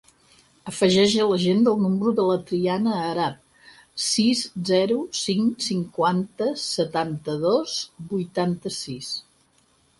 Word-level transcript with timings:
Afegeix 0.69 1.11
a 1.25 1.25
l'agenda 1.31 1.73
el 1.75 1.83
número 1.83 2.13
de 2.19 2.25
la 2.29 2.37
Triana 2.51 2.95
Aarab: 3.03 3.37
sis, 4.05 4.43
zero, 4.71 4.99
cinc, 5.21 5.63
cinquanta, 5.69 6.51
setanta-dos, 6.65 7.79
vuitanta-sis. 8.17 9.17